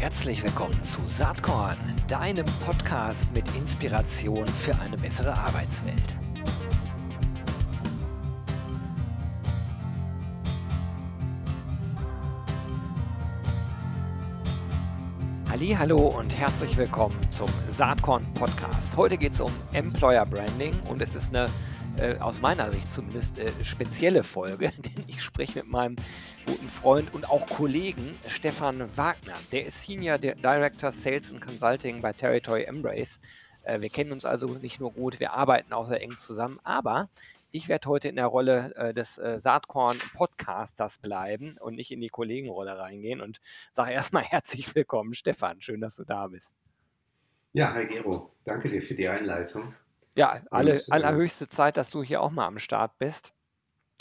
[0.00, 6.14] Herzlich willkommen zu Saatkorn, deinem Podcast mit Inspiration für eine bessere Arbeitswelt.
[15.76, 18.96] Hallo und herzlich willkommen zum Saatkorn Podcast.
[18.96, 21.48] Heute geht es um Employer Branding und es ist eine
[21.98, 25.96] äh, aus meiner Sicht zumindest äh, spezielle Folge, denn ich spreche mit meinem
[26.46, 29.36] guten Freund und auch Kollegen Stefan Wagner.
[29.52, 33.20] Der ist Senior Director Sales and Consulting bei Territory Embrace.
[33.62, 37.08] Äh, wir kennen uns also nicht nur gut, wir arbeiten auch sehr eng zusammen, aber
[37.50, 42.10] ich werde heute in der Rolle äh, des äh, Saatkorn-Podcasters bleiben und nicht in die
[42.10, 43.40] Kollegenrolle reingehen und
[43.72, 45.60] sage erstmal herzlich willkommen, Stefan.
[45.60, 46.54] Schön, dass du da bist.
[47.52, 48.34] Ja, hi Gero.
[48.44, 49.74] Danke dir für die Einleitung.
[50.18, 53.32] Ja, alle, und, äh, allerhöchste Zeit, dass du hier auch mal am Start bist.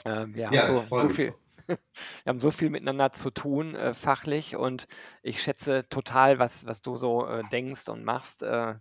[0.04, 1.36] Äh, wir, haben ja, so, so viel,
[1.68, 1.78] wir
[2.26, 4.88] haben so viel miteinander zu tun, äh, fachlich, und
[5.22, 8.74] ich schätze total, was, was du so äh, denkst und machst äh,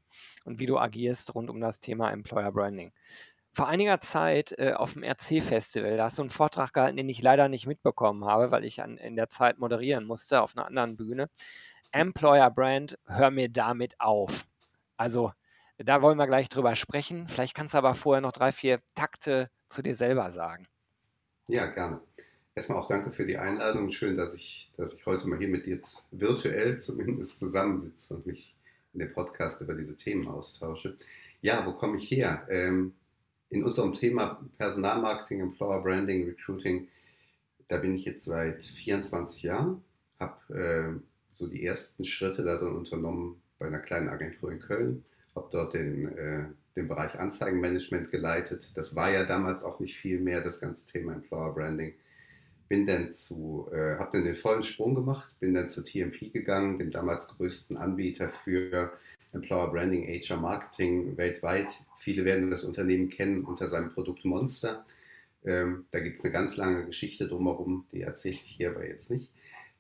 [0.47, 2.95] und wie du agierst rund um das Thema Employer Branding.
[3.53, 7.21] Vor einiger Zeit äh, auf dem RC-Festival, da hast du einen Vortrag gehalten, den ich
[7.21, 10.97] leider nicht mitbekommen habe, weil ich an, in der Zeit moderieren musste auf einer anderen
[10.97, 11.29] Bühne.
[11.93, 14.47] Employer Brand, hör mir damit auf.
[14.97, 15.33] Also
[15.79, 17.27] da wollen wir gleich drüber sprechen.
[17.27, 20.67] Vielleicht kannst du aber vorher noch drei, vier Takte zu dir selber sagen.
[21.49, 22.01] Ja, gerne.
[22.55, 23.91] Erstmal auch danke für die Einladung.
[23.91, 28.57] Schön, dass ich, dass ich heute mal hier mit dir virtuell zumindest zusammensitze und mich
[28.95, 30.97] in dem Podcast über diese Themen austausche.
[31.43, 32.47] Ja, wo komme ich her?
[32.49, 32.95] Ähm,
[33.51, 36.89] in unserem Thema Personalmarketing, Employer Branding, Recruiting,
[37.69, 39.85] da bin ich jetzt seit 24 Jahren,
[40.19, 41.01] habe äh,
[41.35, 45.05] so die ersten Schritte darin unternommen bei einer kleinen Agentur in Köln
[45.37, 48.77] habe dort den, äh, den Bereich Anzeigenmanagement geleitet.
[48.77, 51.95] Das war ja damals auch nicht viel mehr, das ganze Thema Employer Branding.
[52.69, 56.79] Bin dann zu, äh, habe dann den vollen Sprung gemacht, bin dann zu TMP gegangen,
[56.79, 58.93] dem damals größten Anbieter für
[59.33, 61.73] Employer Branding, HR Marketing weltweit.
[61.97, 64.85] Viele werden das Unternehmen kennen unter seinem Produkt Monster.
[65.45, 69.11] Ähm, da gibt es eine ganz lange Geschichte drumherum, die erzähle ich hier aber jetzt
[69.11, 69.31] nicht.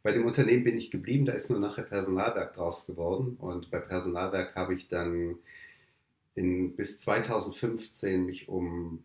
[0.07, 3.37] Bei dem Unternehmen bin ich geblieben, da ist nur nachher Personalwerk draus geworden.
[3.41, 5.35] Und bei Personalwerk habe ich dann
[6.37, 9.03] in, bis 2015 mich um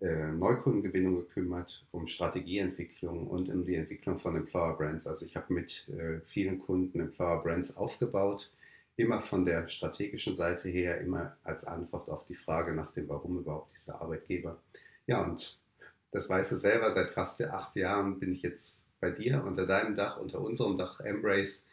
[0.00, 5.08] äh, Neukundengewinnung gekümmert, um Strategieentwicklung und um die Entwicklung von Employer Brands.
[5.08, 8.52] Also ich habe mit äh, vielen Kunden Employer Brands aufgebaut,
[8.94, 13.40] immer von der strategischen Seite her, immer als Antwort auf die Frage nach dem Warum
[13.40, 14.56] überhaupt dieser Arbeitgeber.
[15.08, 15.58] Ja, und
[16.12, 19.96] das weißt du selber, seit fast acht Jahren bin ich jetzt bei dir unter deinem
[19.96, 21.66] Dach, unter unserem Dach Embrace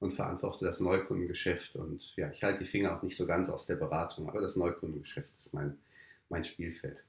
[0.00, 1.76] und verantworte das Neukundengeschäft.
[1.76, 4.56] Und ja, ich halte die Finger auch nicht so ganz aus der Beratung, aber das
[4.56, 5.76] Neukundengeschäft ist mein,
[6.28, 7.02] mein Spielfeld.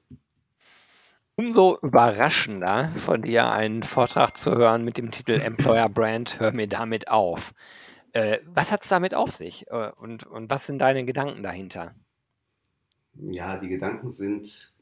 [1.36, 6.68] Umso überraschender von dir einen Vortrag zu hören mit dem Titel Employer Brand, hör mir
[6.68, 7.54] damit auf.
[8.12, 11.94] Äh, was hat es damit auf sich äh, und, und was sind deine Gedanken dahinter?
[13.14, 14.74] Ja, die Gedanken sind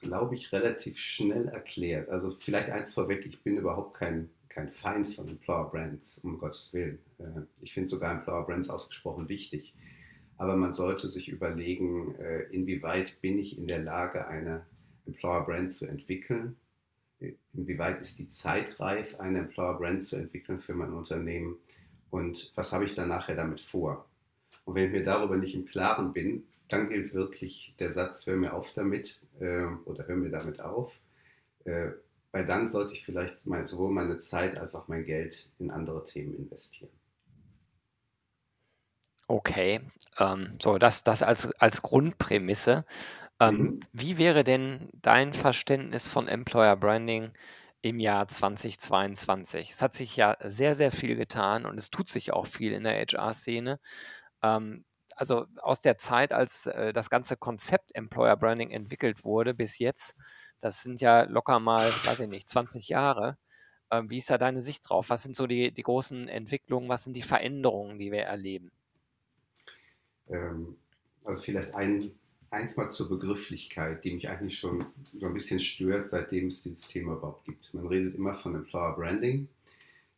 [0.00, 2.08] glaube ich, relativ schnell erklärt.
[2.08, 6.72] Also vielleicht eins vorweg, ich bin überhaupt kein, kein Feind von Employer Brands, um Gottes
[6.72, 6.98] Willen.
[7.18, 9.74] Äh, ich finde sogar Employer Brands ausgesprochen wichtig.
[10.36, 14.64] Aber man sollte sich überlegen, äh, inwieweit bin ich in der Lage, eine
[15.06, 16.56] Employer Brand zu entwickeln?
[17.52, 21.56] Inwieweit ist die Zeit reif, eine Employer Brand zu entwickeln für mein Unternehmen?
[22.10, 24.08] Und was habe ich dann nachher damit vor?
[24.64, 28.36] Und wenn ich mir darüber nicht im Klaren bin, dann gilt wirklich der Satz, hör
[28.36, 30.98] mir auf damit äh, oder hör mir damit auf.
[31.64, 31.90] Äh,
[32.30, 36.04] weil dann sollte ich vielleicht mein, sowohl meine Zeit als auch mein Geld in andere
[36.04, 36.90] Themen investieren.
[39.26, 39.80] Okay,
[40.18, 42.84] ähm, so das, das als, als Grundprämisse.
[43.40, 43.80] Ähm, mhm.
[43.92, 47.32] Wie wäre denn dein Verständnis von Employer Branding
[47.82, 49.70] im Jahr 2022?
[49.70, 52.84] Es hat sich ja sehr, sehr viel getan und es tut sich auch viel in
[52.84, 53.80] der HR-Szene.
[54.42, 54.84] Ähm,
[55.18, 60.14] also aus der Zeit, als äh, das ganze Konzept Employer Branding entwickelt wurde bis jetzt,
[60.60, 63.36] das sind ja locker mal, weiß ich nicht, 20 Jahre.
[63.90, 65.10] Ähm, wie ist da deine Sicht drauf?
[65.10, 68.70] Was sind so die, die großen Entwicklungen, was sind die Veränderungen, die wir erleben?
[70.28, 70.76] Ähm,
[71.24, 72.12] also vielleicht ein,
[72.50, 74.86] eins mal zur Begrifflichkeit, die mich eigentlich schon
[75.18, 77.72] so ein bisschen stört, seitdem es dieses Thema überhaupt gibt.
[77.74, 79.48] Man redet immer von Employer Branding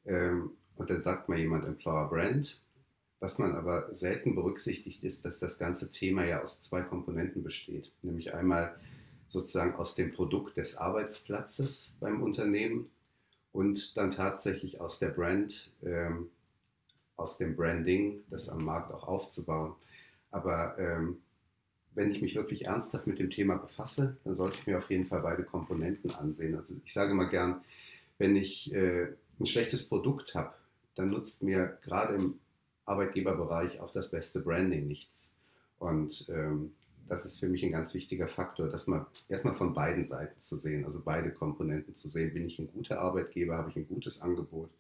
[0.05, 2.61] ähm, und dann sagt mal jemand Employer Brand
[3.21, 7.93] was man aber selten berücksichtigt, ist, dass das ganze Thema ja aus zwei Komponenten besteht.
[8.03, 8.75] Nämlich einmal
[9.29, 12.91] sozusagen aus dem Produkt des Arbeitsplatzes beim Unternehmen
[13.53, 16.31] und dann tatsächlich aus der Brand, ähm,
[17.17, 19.75] aus dem Branding, das am Markt auch aufzubauen.
[20.31, 21.19] Aber ähm,
[21.95, 25.05] wenn ich mich wirklich ernsthaft mit dem Thema befasse, dann sollte ich mir auf jeden
[25.05, 26.57] Fall beide Komponenten ansehen.
[26.57, 27.61] Also ich sage mal gern,
[28.19, 29.09] wenn ich äh,
[29.39, 30.55] ein schlechtes Produkt habe,
[30.95, 32.39] dann nutzt mir gerade im
[32.91, 35.33] Arbeitgeberbereich auch das beste Branding nichts.
[35.79, 36.73] Und ähm,
[37.07, 40.59] das ist für mich ein ganz wichtiger Faktor, dass man erstmal von beiden Seiten zu
[40.59, 42.35] sehen, also beide Komponenten zu sehen.
[42.35, 44.71] Bin ich ein guter Arbeitgeber, habe ich ein gutes Angebot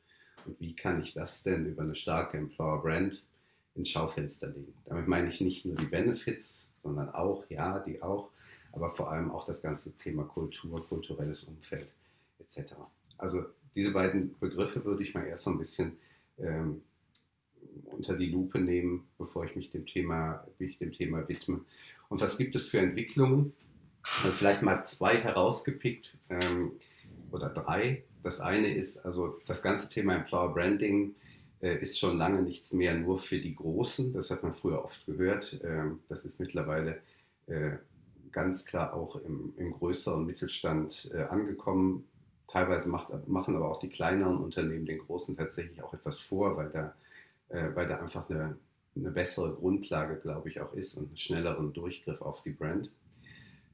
[0.46, 3.24] und wie kann ich das denn über eine starke Employer Brand
[3.74, 4.74] ins Schaufenster legen?
[4.86, 8.30] Damit meine ich nicht nur die Benefits, sondern auch, ja, die auch,
[8.72, 11.90] aber vor allem auch das ganze Thema Kultur, kulturelles Umfeld
[12.38, 12.74] etc.
[13.18, 15.96] Also diese beiden Begriffe würde ich mal erst so ein bisschen
[16.38, 16.82] ähm,
[17.86, 21.60] unter die Lupe nehmen, bevor ich mich dem Thema, mich dem Thema widme.
[22.08, 23.52] Und was gibt es für Entwicklungen?
[24.02, 26.72] Also vielleicht mal zwei herausgepickt ähm,
[27.30, 28.04] oder drei.
[28.22, 31.14] Das eine ist also das ganze Thema Employer Branding
[31.60, 34.12] äh, ist schon lange nichts mehr nur für die Großen.
[34.12, 35.60] Das hat man früher oft gehört.
[35.64, 37.00] Ähm, das ist mittlerweile
[37.46, 37.72] äh,
[38.32, 42.04] ganz klar auch im, im größeren Mittelstand äh, angekommen.
[42.48, 46.70] Teilweise macht, machen aber auch die kleineren Unternehmen den großen tatsächlich auch etwas vor, weil
[46.70, 46.90] da, äh,
[47.74, 48.58] weil da einfach eine,
[48.96, 52.92] eine bessere Grundlage, glaube ich, auch ist und einen schnelleren Durchgriff auf die Brand.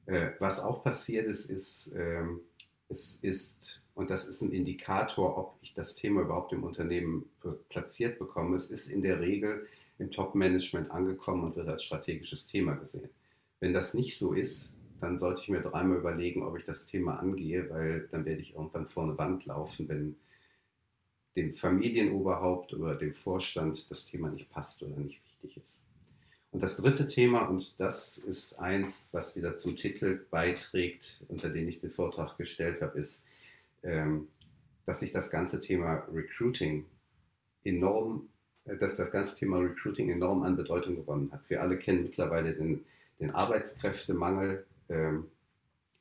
[0.05, 2.41] Äh, was auch passiert ist, ist, ähm,
[2.89, 7.25] es ist, und das ist ein Indikator, ob ich das Thema überhaupt im Unternehmen
[7.69, 9.67] platziert bekomme, es ist in der Regel
[9.99, 13.09] im Top-Management angekommen und wird als strategisches Thema gesehen.
[13.59, 14.71] Wenn das nicht so ist,
[15.01, 18.55] dann sollte ich mir dreimal überlegen, ob ich das Thema angehe, weil dann werde ich
[18.55, 20.15] irgendwann vor eine Wand laufen, wenn
[21.37, 25.83] dem Familienoberhaupt oder dem Vorstand das Thema nicht passt oder nicht wichtig ist.
[26.51, 31.67] Und das dritte Thema, und das ist eins, was wieder zum Titel beiträgt, unter den
[31.67, 33.23] ich den Vortrag gestellt habe, ist,
[33.83, 34.27] ähm,
[34.87, 36.85] dass sich das ganze Thema Recruiting
[37.63, 38.29] enorm,
[38.65, 41.47] äh, dass das ganze Thema Recruiting enorm an Bedeutung gewonnen hat.
[41.49, 42.83] Wir alle kennen mittlerweile den,
[43.19, 45.25] den Arbeitskräftemangel, ähm,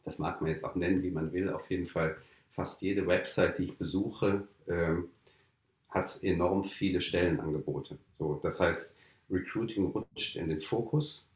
[0.05, 2.17] das mag man jetzt auch nennen, wie man will, auf jeden Fall
[2.53, 5.11] fast jede Website, die ich besuche, ähm,
[5.89, 7.99] hat enorm viele Stellenangebote.
[8.19, 8.97] So, das heißt,
[9.31, 11.27] Recruiting rutscht in den Fokus.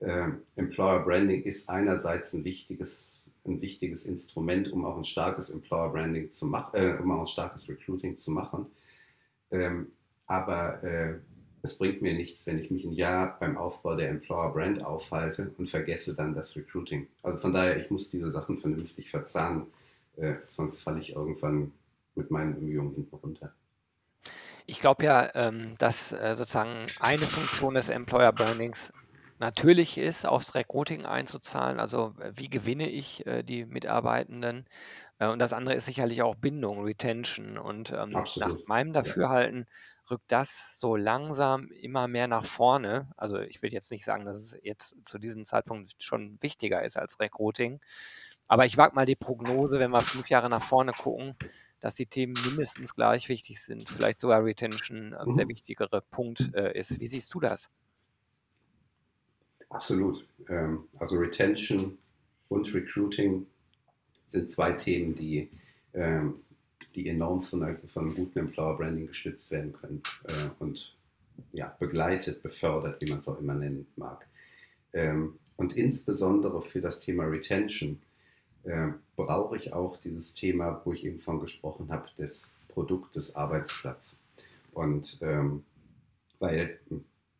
[0.00, 5.90] Ähm, Employer Branding ist einerseits ein wichtiges, ein wichtiges Instrument, um auch ein starkes Employer
[5.90, 8.66] Branding zu machen, äh, um auch ein starkes Recruiting zu machen.
[9.50, 9.92] Ähm,
[10.26, 11.14] aber äh,
[11.62, 15.54] es bringt mir nichts, wenn ich mich ein Jahr beim Aufbau der Employer Brand aufhalte
[15.56, 17.06] und vergesse dann das Recruiting.
[17.22, 19.66] Also von daher, ich muss diese Sachen vernünftig verzahnen,
[20.16, 21.72] äh, sonst falle ich irgendwann
[22.14, 23.54] mit meinen Bemühungen hinten runter.
[24.66, 28.92] Ich glaube ja, ähm, dass äh, sozusagen eine Funktion des Employer Brandings
[29.38, 31.80] natürlich ist, aufs Recruiting einzuzahlen.
[31.80, 34.66] Also äh, wie gewinne ich äh, die Mitarbeitenden?
[35.18, 37.58] Äh, und das andere ist sicherlich auch Bindung, Retention.
[37.58, 39.66] Und ähm, nach meinem Dafürhalten
[40.10, 43.08] rückt das so langsam immer mehr nach vorne.
[43.16, 46.96] Also ich will jetzt nicht sagen, dass es jetzt zu diesem Zeitpunkt schon wichtiger ist
[46.96, 47.80] als Recruiting.
[48.48, 51.36] Aber ich wage mal die Prognose, wenn wir fünf Jahre nach vorne gucken,
[51.84, 55.36] dass die Themen mindestens gleich wichtig sind, vielleicht sogar Retention ähm, mhm.
[55.36, 56.98] der wichtigere Punkt äh, ist.
[56.98, 57.68] Wie siehst du das?
[59.68, 60.26] Absolut.
[60.48, 61.98] Ähm, also Retention
[62.48, 63.46] und Recruiting
[64.24, 65.50] sind zwei Themen, die
[65.92, 66.36] ähm,
[66.94, 70.96] die enorm von, von gutem Employer Branding gestützt werden können äh, und
[71.52, 74.26] ja, begleitet, befördert, wie man es auch immer nennen mag.
[74.94, 78.00] Ähm, und insbesondere für das Thema Retention
[78.64, 84.22] äh, brauche ich auch dieses Thema, wo ich eben von gesprochen habe, des Produktes Arbeitsplatz.
[84.72, 85.64] Und ähm,
[86.38, 86.78] weil,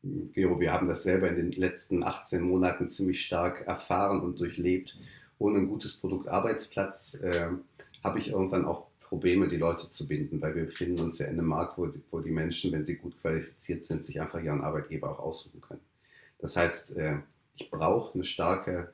[0.03, 4.97] Gero, wir haben das selber in den letzten 18 Monaten ziemlich stark erfahren und durchlebt.
[5.39, 7.49] Ohne ein gutes Produkt Arbeitsplatz äh,
[8.03, 11.39] habe ich irgendwann auch Probleme, die Leute zu binden, weil wir befinden uns ja in
[11.39, 15.11] einem Markt, wo, wo die Menschen, wenn sie gut qualifiziert sind, sich einfach ihren Arbeitgeber
[15.11, 15.83] auch aussuchen können.
[16.39, 17.19] Das heißt, äh,
[17.57, 18.93] ich brauche eine starke,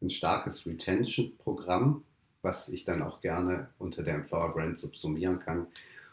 [0.00, 2.04] ein starkes Retention-Programm,
[2.42, 5.66] was ich dann auch gerne unter der Employer Brand subsumieren kann.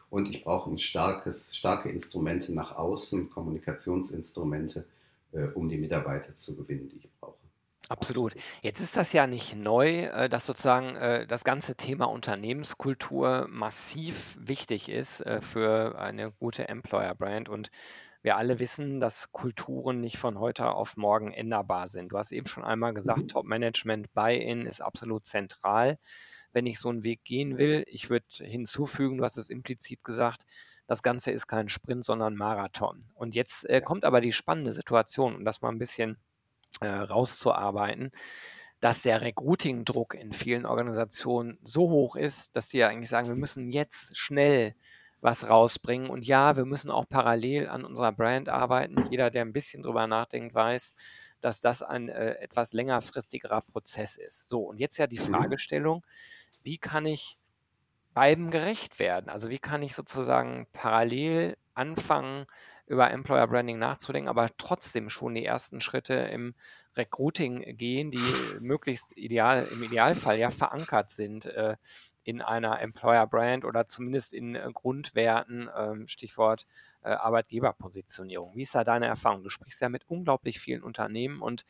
[0.09, 4.85] Und ich brauche ein starkes, starke Instrumente nach außen, Kommunikationsinstrumente,
[5.33, 7.35] äh, um die Mitarbeiter zu gewinnen, die ich brauche.
[7.87, 8.33] Absolut.
[8.61, 14.37] Jetzt ist das ja nicht neu, äh, dass sozusagen äh, das ganze Thema Unternehmenskultur massiv
[14.39, 17.47] wichtig ist äh, für eine gute Employer-Brand.
[17.47, 17.69] Und
[18.25, 22.09] wir alle wissen, dass Kulturen nicht von heute auf morgen änderbar sind.
[22.11, 23.27] Du hast eben schon einmal gesagt, Mhm.
[23.27, 25.99] Top-Management Buy-in ist absolut zentral,
[26.51, 27.85] wenn ich so einen Weg gehen will.
[27.87, 30.45] Ich würde hinzufügen, du hast es implizit gesagt,
[30.87, 33.05] das Ganze ist kein Sprint, sondern Marathon.
[33.13, 36.17] Und jetzt äh, kommt aber die spannende Situation, um das mal ein bisschen
[36.81, 38.11] äh, rauszuarbeiten,
[38.79, 43.35] dass der Recruiting-Druck in vielen Organisationen so hoch ist, dass die ja eigentlich sagen, wir
[43.35, 44.75] müssen jetzt schnell
[45.25, 46.09] was rausbringen.
[46.09, 49.07] Und ja, wir müssen auch parallel an unserer Brand arbeiten.
[49.09, 50.95] Jeder, der ein bisschen drüber nachdenkt, weiß,
[51.41, 54.47] dass das ein äh, etwas längerfristigerer Prozess ist.
[54.47, 55.33] So, und jetzt ja die mhm.
[55.33, 56.05] Fragestellung,
[56.61, 57.39] wie kann ich
[58.13, 59.29] beiden gerecht werden?
[59.29, 62.45] Also wie kann ich sozusagen parallel anfangen,
[62.85, 66.53] über Employer Branding nachzudenken, aber trotzdem schon die ersten Schritte im
[66.95, 68.19] Recruiting gehen, die
[68.59, 71.77] möglichst ideal, im Idealfall ja verankert sind äh,
[72.25, 76.65] in einer Employer Brand oder zumindest in äh, Grundwerten, äh, Stichwort
[77.03, 78.55] äh, Arbeitgeberpositionierung.
[78.55, 79.43] Wie ist da deine Erfahrung?
[79.43, 81.65] Du sprichst ja mit unglaublich vielen Unternehmen und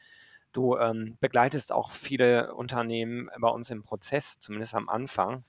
[0.54, 5.44] du ähm, begleitest auch viele Unternehmen bei uns im Prozess, zumindest am Anfang,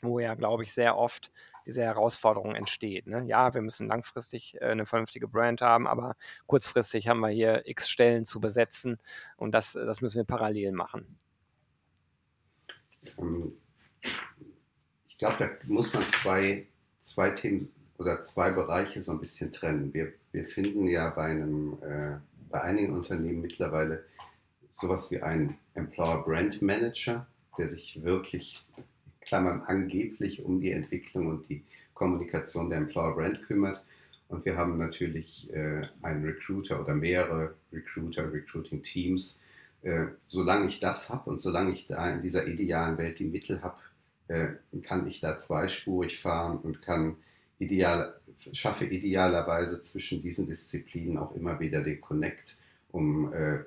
[0.00, 1.30] wo ja, glaube ich, sehr oft
[1.66, 3.06] diese Herausforderung entsteht.
[3.06, 3.24] Ne?
[3.26, 7.90] Ja, wir müssen langfristig äh, eine vernünftige Brand haben, aber kurzfristig haben wir hier x
[7.90, 8.98] Stellen zu besetzen
[9.36, 11.18] und das, das müssen wir parallel machen.
[13.18, 13.52] Ähm,
[15.08, 16.66] ich glaube, da muss man zwei,
[17.00, 19.92] zwei Themen oder zwei Bereiche so ein bisschen trennen.
[19.92, 22.16] Wir, wir finden ja bei, einem, äh,
[22.48, 24.04] bei einigen Unternehmen mittlerweile
[24.70, 27.26] sowas wie einen Employer Brand Manager,
[27.58, 28.64] der sich wirklich
[29.20, 31.64] Klammern angeblich um die Entwicklung und die
[31.94, 33.82] Kommunikation der Employer Brand kümmert.
[34.28, 39.40] Und wir haben natürlich äh, einen Recruiter oder mehrere Recruiter, Recruiting Teams.
[39.82, 43.62] Äh, solange ich das habe und solange ich da in dieser idealen Welt die Mittel
[43.62, 43.76] habe,
[44.82, 47.16] kann ich da zweispurig fahren und kann
[47.58, 48.14] ideal,
[48.52, 52.56] schaffe idealerweise zwischen diesen Disziplinen auch immer wieder den Connect,
[52.90, 53.64] um äh,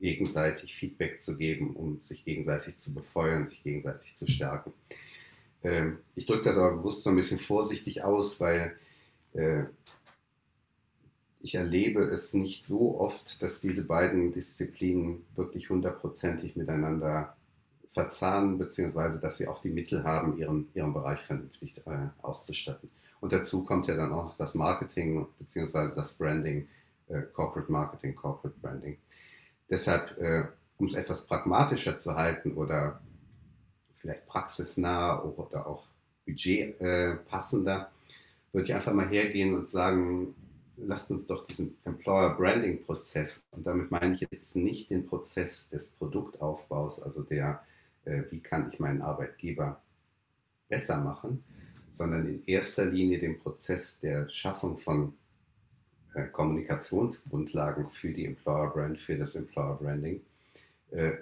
[0.00, 4.72] gegenseitig Feedback zu geben, um sich gegenseitig zu befeuern, sich gegenseitig zu stärken.
[5.62, 8.76] Ähm, ich drücke das aber bewusst so ein bisschen vorsichtig aus, weil
[9.34, 9.64] äh,
[11.40, 17.36] ich erlebe es nicht so oft, dass diese beiden Disziplinen wirklich hundertprozentig miteinander
[17.88, 22.90] verzahnen, beziehungsweise dass sie auch die Mittel haben, ihren, ihren Bereich vernünftig äh, auszustatten.
[23.20, 26.68] Und dazu kommt ja dann auch das Marketing, beziehungsweise das Branding,
[27.08, 28.96] äh, Corporate Marketing, Corporate Branding.
[29.68, 30.44] Deshalb, äh,
[30.78, 33.00] um es etwas pragmatischer zu halten oder
[33.96, 35.84] vielleicht praxisnah oder auch
[36.24, 40.34] budgetpassender, äh, würde ich einfach mal hergehen und sagen,
[40.76, 45.68] lasst uns doch diesen Employer Branding Prozess, und damit meine ich jetzt nicht den Prozess
[45.68, 47.62] des Produktaufbaus, also der,
[48.08, 49.80] äh, wie kann ich meinen Arbeitgeber
[50.68, 51.44] besser machen,
[51.92, 55.14] sondern in erster Linie den Prozess der Schaffung von
[56.14, 60.20] äh, Kommunikationsgrundlagen für die Employer Brand, für das Employer Branding.
[60.90, 61.12] Äh,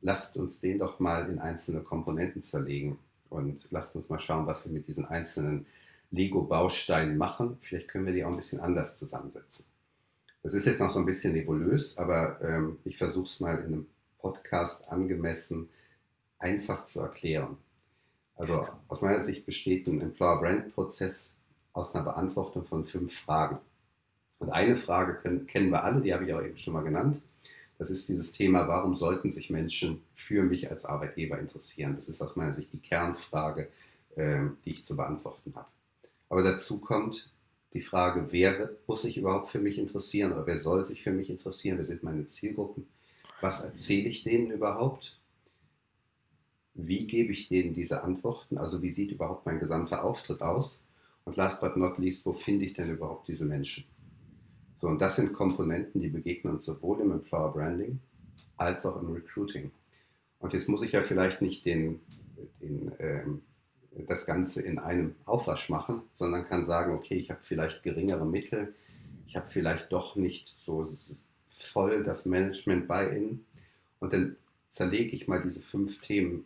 [0.00, 2.98] lasst uns den doch mal in einzelne Komponenten zerlegen
[3.28, 5.66] und lasst uns mal schauen, was wir mit diesen einzelnen
[6.10, 7.58] Lego-Bausteinen machen.
[7.62, 9.64] Vielleicht können wir die auch ein bisschen anders zusammensetzen.
[10.42, 13.66] Das ist jetzt noch so ein bisschen nebulös, aber ähm, ich versuche es mal in
[13.66, 13.86] einem
[14.18, 15.68] Podcast angemessen
[16.42, 17.56] einfach zu erklären.
[18.36, 21.34] Also aus meiner Sicht besteht ein Employer Brand Prozess
[21.72, 23.58] aus einer Beantwortung von fünf Fragen.
[24.38, 27.22] Und eine Frage können, kennen wir alle, die habe ich auch eben schon mal genannt.
[27.78, 31.94] Das ist dieses Thema, warum sollten sich Menschen für mich als Arbeitgeber interessieren?
[31.94, 33.68] Das ist aus meiner Sicht die Kernfrage,
[34.16, 35.68] äh, die ich zu beantworten habe.
[36.28, 37.30] Aber dazu kommt
[37.72, 41.30] die Frage, wer muss sich überhaupt für mich interessieren oder wer soll sich für mich
[41.30, 41.78] interessieren?
[41.78, 42.86] Wer sind meine Zielgruppen?
[43.40, 45.18] Was erzähle ich denen überhaupt?
[46.74, 48.58] Wie gebe ich denen diese Antworten?
[48.58, 50.84] Also wie sieht überhaupt mein gesamter Auftritt aus?
[51.24, 53.84] Und last but not least, wo finde ich denn überhaupt diese Menschen?
[54.78, 58.00] So, und das sind Komponenten, die begegnen uns sowohl im Employer Branding
[58.56, 59.70] als auch im Recruiting.
[60.40, 62.00] Und jetzt muss ich ja vielleicht nicht den,
[62.60, 63.42] den, ähm,
[64.08, 68.74] das Ganze in einem Aufwasch machen, sondern kann sagen, okay, ich habe vielleicht geringere Mittel,
[69.26, 70.88] ich habe vielleicht doch nicht so
[71.50, 73.46] voll das Management bei Ihnen.
[74.00, 74.36] Und dann
[74.68, 76.44] zerlege ich mal diese fünf Themen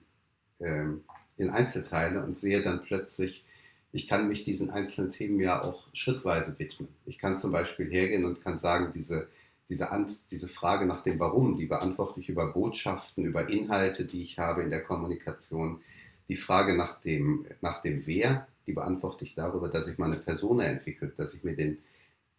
[0.61, 1.05] ähm,
[1.37, 3.45] in Einzelteile und sehe dann plötzlich,
[3.93, 6.89] ich kann mich diesen einzelnen Themen ja auch schrittweise widmen.
[7.07, 9.29] Ich kann zum Beispiel hergehen und kann sagen, diese,
[9.69, 14.23] diese, Ant diese Frage nach dem Warum, die beantworte ich über Botschaften, über Inhalte, die
[14.23, 15.81] ich habe in der Kommunikation.
[16.29, 20.65] Die Frage nach dem, nach dem Wer, die beantworte ich darüber, dass ich meine Persona
[20.65, 21.79] entwickle, dass ich mir den,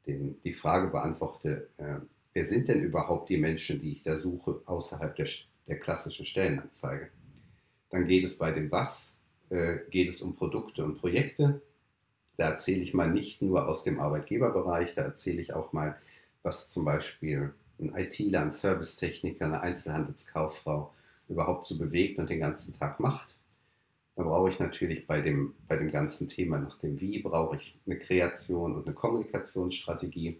[0.05, 1.95] den, die Frage beantworte, äh,
[2.33, 5.27] wer sind denn überhaupt die Menschen, die ich da suche, außerhalb der,
[5.67, 7.09] der klassischen Stellenanzeige.
[7.97, 9.15] Dann geht es bei dem Was
[9.49, 11.61] äh, geht es um Produkte und Projekte.
[12.37, 15.97] Da erzähle ich mal nicht nur aus dem Arbeitgeberbereich, da erzähle ich auch mal,
[16.43, 20.93] was zum Beispiel ein ITler, ein Servicetechniker, eine Einzelhandelskauffrau
[21.27, 23.35] überhaupt so bewegt und den ganzen Tag macht.
[24.15, 27.79] Da brauche ich natürlich bei dem, bei dem ganzen Thema nach dem Wie, brauche ich
[27.87, 30.37] eine Kreation und eine Kommunikationsstrategie.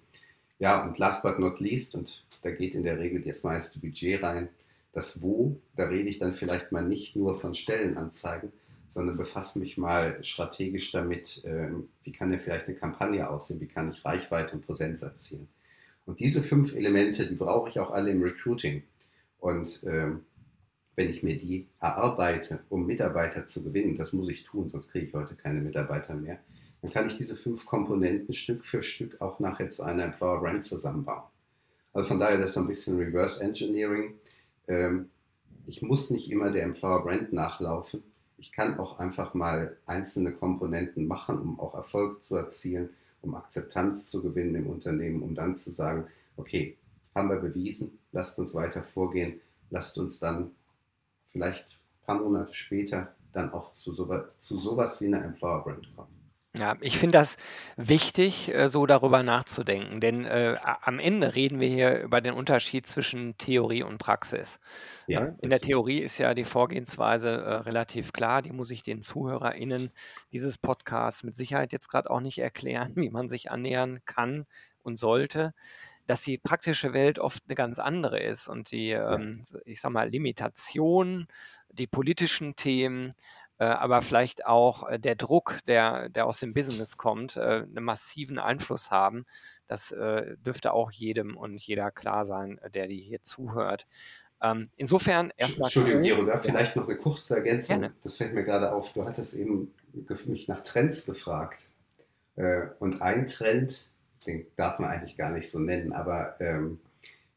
[0.60, 4.22] Ja, und last but not least, und da geht in der Regel das meiste Budget
[4.22, 4.50] rein,
[4.98, 8.52] das Wo, da rede ich dann vielleicht mal nicht nur von Stellenanzeigen,
[8.88, 13.68] sondern befasse mich mal strategisch damit, ähm, wie kann denn vielleicht eine Kampagne aussehen, wie
[13.68, 15.48] kann ich Reichweite und Präsenz erzielen.
[16.08, 18.82] Und diese fünf Elemente, die brauche ich auch alle im Recruiting.
[19.40, 20.22] Und ähm,
[20.96, 25.06] wenn ich mir die erarbeite, um Mitarbeiter zu gewinnen, das muss ich tun, sonst kriege
[25.06, 26.40] ich heute keine Mitarbeiter mehr,
[26.82, 30.66] dann kann ich diese fünf Komponenten Stück für Stück auch nachher zu einer Employer Brand
[30.66, 31.26] zusammenbauen.
[31.94, 34.16] Also von daher, das ist so ein bisschen Reverse Engineering.
[34.68, 35.10] Ähm,
[35.66, 38.04] ich muss nicht immer der Employer Brand nachlaufen.
[38.38, 42.90] Ich kann auch einfach mal einzelne Komponenten machen, um auch Erfolg zu erzielen,
[43.22, 46.08] um Akzeptanz zu gewinnen im Unternehmen, um dann zu sagen,
[46.38, 46.78] okay,
[47.16, 50.52] haben wir bewiesen, lasst uns weiter vorgehen, lasst uns dann
[51.32, 55.96] vielleicht ein paar Monate später dann auch zu sowas, zu sowas wie einer Employer Brand
[55.96, 56.17] kommen.
[56.60, 57.38] Ja, ich finde das
[57.76, 62.88] wichtig, äh, so darüber nachzudenken, denn äh, am Ende reden wir hier über den Unterschied
[62.88, 64.60] zwischen Theorie und Praxis.
[65.08, 65.38] Ja, ne?
[65.42, 69.92] In der Theorie ist ja die Vorgehensweise äh, relativ klar, die muss ich den ZuhörerInnen
[70.32, 74.46] dieses Podcasts mit Sicherheit jetzt gerade auch nicht erklären, wie man sich annähern kann
[74.84, 75.54] und sollte
[76.08, 80.10] dass die praktische Welt oft eine ganz andere ist und die, ähm, ich sag mal,
[80.10, 81.28] Limitation,
[81.70, 83.14] die politischen Themen,
[83.64, 88.40] aber vielleicht auch äh, der Druck, der, der aus dem Business kommt, äh, einen massiven
[88.40, 89.26] Einfluss haben.
[89.68, 93.88] Das äh, dürfte auch jedem und jeder klar sein, äh, der die hier zuhört.
[94.42, 95.68] Ähm, insofern erstmal.
[95.68, 97.80] Entschuldigung, Gero, da vielleicht noch eine kurze Ergänzung.
[97.80, 97.96] Gerne.
[98.04, 98.94] Das fällt mir gerade auf.
[98.94, 99.74] Du hattest eben
[100.26, 101.68] mich nach Trends gefragt.
[102.36, 103.90] Äh, und ein Trend,
[104.26, 106.80] den darf man eigentlich gar nicht so nennen, aber ähm,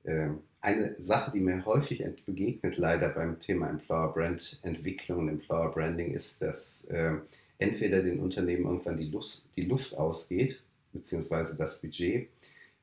[0.04, 5.70] ähm, eine Sache, die mir häufig begegnet, leider beim Thema Employer Brand Entwicklung und Employer
[5.72, 7.14] Branding, ist, dass äh,
[7.58, 10.62] entweder den Unternehmen irgendwann die, Lust, die Luft ausgeht,
[10.92, 12.28] beziehungsweise das Budget,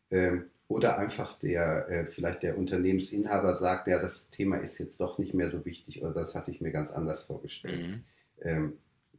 [0.10, 5.18] äh, oder einfach der, äh, vielleicht der Unternehmensinhaber sagt, ja, das Thema ist jetzt doch
[5.18, 7.88] nicht mehr so wichtig oder das hatte ich mir ganz anders vorgestellt.
[7.88, 8.04] Mhm.
[8.42, 8.74] Ähm,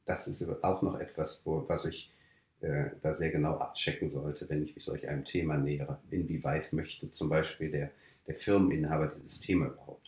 [0.04, 2.12] das ist auch noch etwas, wo, was ich
[2.60, 5.98] äh, da sehr genau abchecken sollte, wenn ich mich solch einem Thema nähere.
[6.10, 7.90] Inwieweit möchte zum Beispiel der
[8.28, 9.99] der Firmeninhaber dieses Thema überhaupt.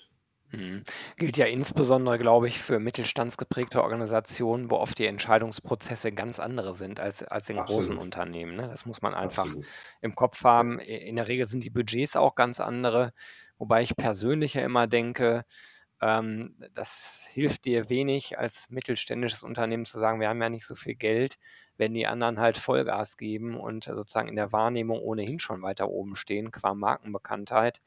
[0.53, 0.83] Mhm.
[1.17, 7.01] Gilt ja insbesondere, glaube ich, für mittelstandsgeprägte Organisationen, wo oft die Entscheidungsprozesse ganz andere sind
[7.01, 7.83] als, als in Absolut.
[7.83, 8.57] großen Unternehmen.
[8.57, 8.69] Ne?
[8.69, 9.67] Das muss man einfach Absolut.
[10.01, 10.79] im Kopf haben.
[10.81, 13.13] In der Regel sind die Budgets auch ganz andere,
[13.59, 15.45] wobei ich persönlich ja immer denke,
[16.01, 20.75] ähm, das hilft dir wenig als mittelständisches Unternehmen zu sagen, wir haben ja nicht so
[20.75, 21.37] viel Geld,
[21.81, 26.15] wenn die anderen halt Vollgas geben und sozusagen in der Wahrnehmung ohnehin schon weiter oben
[26.15, 27.81] stehen, qua Markenbekanntheit.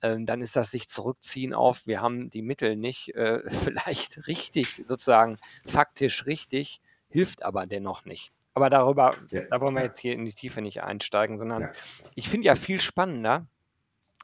[0.00, 4.82] Ähm, dann ist das sich zurückziehen auf, wir haben die Mittel nicht, äh, vielleicht richtig,
[4.88, 5.36] sozusagen
[5.66, 8.32] faktisch richtig, hilft aber dennoch nicht.
[8.54, 9.42] Aber darüber, ja.
[9.42, 11.72] da wollen wir jetzt hier in die Tiefe nicht einsteigen, sondern ja.
[12.14, 13.46] ich finde ja viel spannender,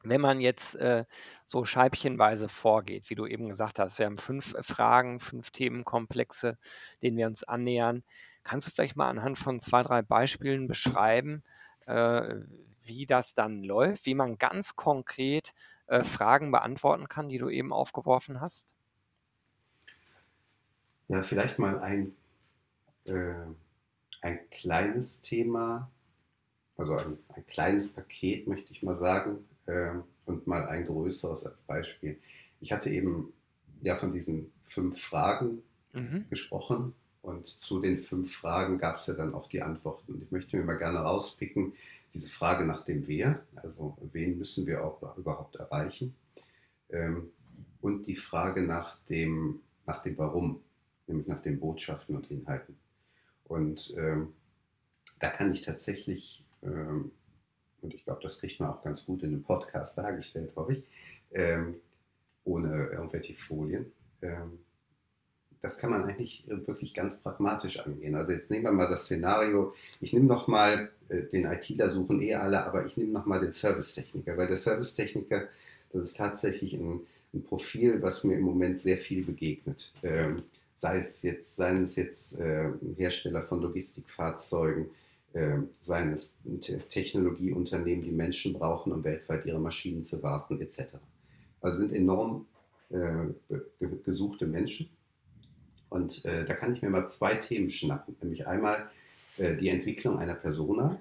[0.03, 1.05] wenn man jetzt äh,
[1.45, 6.57] so scheibchenweise vorgeht, wie du eben gesagt hast, wir haben fünf äh, Fragen, fünf Themenkomplexe,
[7.03, 8.03] denen wir uns annähern.
[8.45, 11.43] Kannst du vielleicht mal anhand von zwei, drei Beispielen beschreiben,
[11.87, 12.37] äh,
[12.83, 15.55] wie das dann läuft, wie man ganz konkret
[15.87, 18.69] äh, Fragen beantworten kann, die du eben aufgeworfen hast?
[21.09, 22.15] Ja, vielleicht mal ein,
[23.07, 23.35] äh,
[24.21, 25.91] ein kleines Thema,
[26.77, 29.93] also ein, ein kleines Paket, möchte ich mal sagen, äh,
[30.27, 32.19] und mal ein größeres als Beispiel.
[32.61, 33.33] Ich hatte eben
[33.83, 36.27] ja von diesen fünf Fragen mhm.
[36.29, 36.95] gesprochen
[37.25, 40.13] und zu den fünf Fragen gab es ja dann auch die Antworten.
[40.13, 41.73] Und ich möchte mir mal gerne rauspicken,
[42.13, 46.15] diese Frage nach dem Wer, also wen müssen wir auch überhaupt erreichen,
[46.91, 47.31] ähm,
[47.81, 50.61] und die Frage nach dem, nach dem Warum,
[51.07, 52.77] nämlich nach den Botschaften und Inhalten.
[53.45, 54.33] Und ähm,
[55.19, 57.11] da kann ich tatsächlich ähm,
[57.85, 60.85] und ich glaube, das kriegt man auch ganz gut in einem Podcast dargestellt, hoffe ich,
[62.45, 63.93] ohne irgendwelche Folien.
[65.65, 68.15] Das kann man eigentlich wirklich ganz pragmatisch angehen.
[68.17, 69.73] Also jetzt nehmen wir mal das Szenario,
[70.03, 74.37] ich nehme nochmal, äh, den ITler suchen eh alle, aber ich nehme nochmal den Servicetechniker,
[74.37, 75.49] weil der Servicetechniker,
[75.91, 77.01] das ist tatsächlich ein,
[77.33, 79.91] ein Profil, was mir im Moment sehr viel begegnet.
[80.03, 80.43] Ähm,
[80.77, 84.91] sei es jetzt, seien es jetzt äh, Hersteller von Logistikfahrzeugen,
[85.33, 86.37] äh, seien es
[86.91, 90.83] Technologieunternehmen, die Menschen brauchen, um weltweit ihre Maschinen zu warten, etc.
[91.63, 92.45] Also sind enorm
[92.91, 93.57] äh,
[94.05, 94.91] gesuchte Menschen.
[95.95, 98.91] Und äh, da kann ich mir mal zwei Themen schnappen, nämlich einmal
[99.37, 100.99] äh, die Entwicklung einer Persona.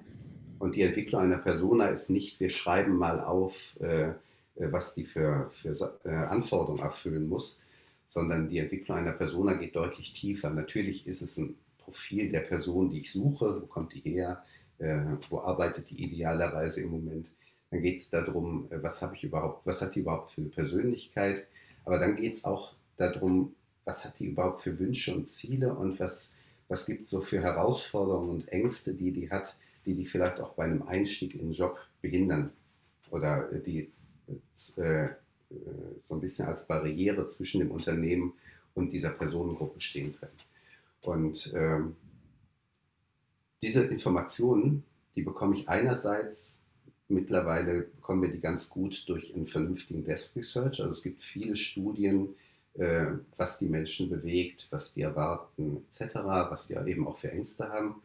[0.60, 4.12] Und die Entwicklung einer Persona ist nicht, wir schreiben mal auf, äh, äh,
[4.54, 7.60] was die für, für Anforderungen erfüllen muss,
[8.06, 10.50] sondern die Entwicklung einer Persona geht deutlich tiefer.
[10.50, 14.44] Natürlich ist es ein Profil der Person, die ich suche, wo kommt die her,
[14.78, 17.30] äh, wo arbeitet die idealerweise im Moment.
[17.72, 20.50] Dann geht es darum, äh, was habe ich überhaupt, was hat die überhaupt für eine
[20.50, 21.48] Persönlichkeit.
[21.84, 26.00] Aber dann geht es auch darum, was hat die überhaupt für Wünsche und Ziele und
[26.00, 26.30] was,
[26.68, 30.54] was gibt es so für Herausforderungen und Ängste, die die hat, die die vielleicht auch
[30.54, 32.50] bei einem Einstieg in den Job behindern
[33.10, 33.90] oder die
[34.76, 35.08] äh,
[36.08, 38.32] so ein bisschen als Barriere zwischen dem Unternehmen
[38.74, 40.32] und dieser Personengruppe stehen können.
[41.02, 41.96] Und ähm,
[43.62, 46.60] diese Informationen, die bekomme ich einerseits,
[47.08, 50.80] mittlerweile bekommen wir die ganz gut durch einen vernünftigen Desk Research.
[50.80, 52.34] Also es gibt viele Studien,
[52.78, 53.06] äh,
[53.36, 58.02] was die Menschen bewegt, was die erwarten, etc., was die eben auch für Ängste haben.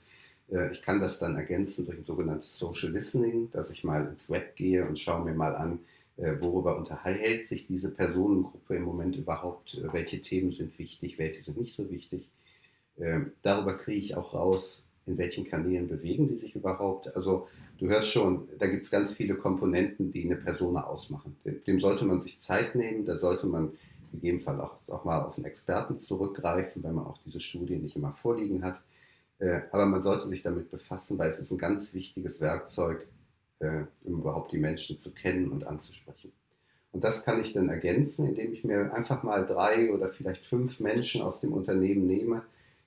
[0.52, 4.30] Äh, ich kann das dann ergänzen durch ein sogenanntes Social Listening, dass ich mal ins
[4.30, 5.80] Web gehe und schaue mir mal an,
[6.18, 11.44] äh, worüber unterhält sich diese Personengruppe im Moment überhaupt, äh, welche Themen sind wichtig, welche
[11.44, 12.28] sind nicht so wichtig.
[13.00, 17.16] Ähm, darüber kriege ich auch raus, in welchen Kanälen bewegen die sich überhaupt.
[17.16, 21.38] Also du hörst schon, da gibt es ganz viele Komponenten, die eine Persona ausmachen.
[21.66, 23.72] Dem, sollte man sich Zeit nehmen, da sollte man
[24.12, 28.12] gegebenenfalls auch, auch mal auf einen Experten zurückgreifen, wenn man auch diese Studie nicht immer
[28.12, 28.82] vorliegen hat.
[29.39, 33.08] Äh, aber man sollte sich damit befassen, weil es ist ein ganz wichtiges Werkzeug,
[33.60, 36.32] äh, um überhaupt die Menschen zu kennen und anzusprechen.
[36.91, 40.80] Und das kann ich dann ergänzen, indem ich mir einfach mal drei oder vielleicht fünf
[40.80, 42.43] Menschen aus dem Unternehmen nehme,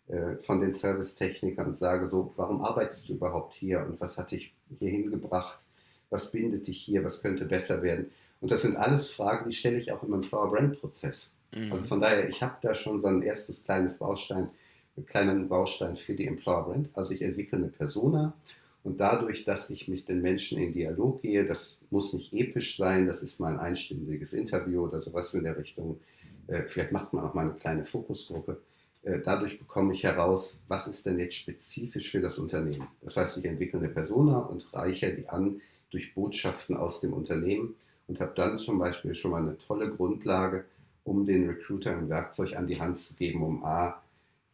[0.09, 4.33] äh, von den Servicetechnikern und sage so, warum arbeitest du überhaupt hier und was hat
[4.33, 5.61] dich hier hingebracht?
[6.11, 7.05] Was bindet dich hier?
[7.05, 8.11] Was könnte besser werden?
[8.43, 11.33] Und das sind alles Fragen, die stelle ich auch in meinem Power Brand Prozess.
[11.55, 11.73] Mhm.
[11.73, 14.49] Also von daher, ich habe da schon so ein erstes kleines Baustein,
[14.97, 16.89] einen kleinen Baustein für die Employer Brand.
[16.95, 18.35] Also ich entwickle eine Persona
[18.83, 23.07] und dadurch, dass ich mit den Menschen in Dialog gehe, das muss nicht episch sein,
[23.07, 26.01] das ist mal ein einstündiges Interview oder sowas in der Richtung.
[26.49, 28.61] Äh, vielleicht macht man auch mal eine kleine Fokusgruppe.
[29.05, 32.89] Äh, dadurch bekomme ich heraus, was ist denn jetzt spezifisch für das Unternehmen.
[33.03, 37.77] Das heißt, ich entwickle eine Persona und reiche die an durch Botschaften aus dem Unternehmen
[38.13, 40.67] und habe dann zum Beispiel schon mal eine tolle Grundlage,
[41.03, 44.03] um den Recruiter ein Werkzeug an die Hand zu geben, um A,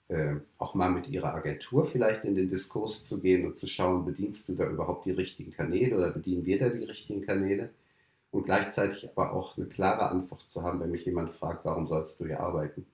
[0.06, 4.04] äh, auch mal mit ihrer Agentur vielleicht in den Diskurs zu gehen und zu schauen,
[4.04, 7.70] bedienst du da überhaupt die richtigen Kanäle oder bedienen wir da die richtigen Kanäle?
[8.30, 12.20] Und gleichzeitig aber auch eine klare Antwort zu haben, wenn mich jemand fragt, warum sollst
[12.20, 12.86] du hier arbeiten?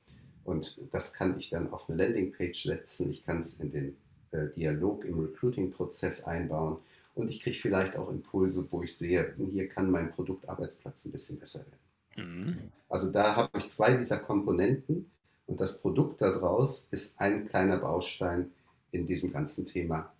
[0.44, 3.96] Und das kann ich dann auf eine Landingpage setzen, ich kann es in den
[4.30, 6.78] äh, Dialog im Recruiting-Prozess einbauen
[7.14, 11.38] und ich kriege vielleicht auch Impulse, wo ich sehe, hier kann mein Produktarbeitsplatz ein bisschen
[11.38, 11.78] besser werden.
[12.16, 12.72] Mhm.
[12.88, 15.10] Also da habe ich zwei dieser Komponenten
[15.46, 18.52] und das Produkt daraus ist ein kleiner Baustein
[18.90, 20.12] in diesem ganzen Thema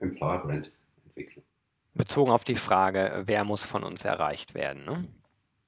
[0.00, 0.72] Employer Brand
[1.04, 1.44] Entwicklung.
[1.94, 4.84] Bezogen auf die Frage, wer muss von uns erreicht werden.
[4.84, 5.08] Ne?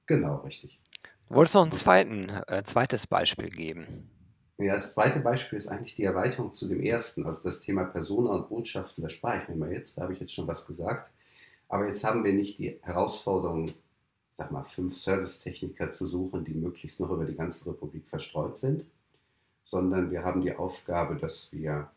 [0.07, 0.79] Genau, richtig.
[1.27, 4.09] Du wolltest noch ein zweiten, äh, zweites Beispiel geben.
[4.57, 8.31] Ja, das zweite Beispiel ist eigentlich die Erweiterung zu dem ersten, also das Thema Persona
[8.31, 11.11] und Botschaften, das spare ich mir mal jetzt, da habe ich jetzt schon was gesagt.
[11.67, 13.73] Aber jetzt haben wir nicht die Herausforderung,
[14.37, 18.85] sag mal, fünf Servicetechniker zu suchen, die möglichst noch über die ganze Republik verstreut sind,
[19.65, 21.89] sondern wir haben die Aufgabe, dass wir,